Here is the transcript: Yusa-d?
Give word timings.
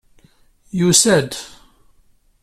Yusa-d? 0.79 1.31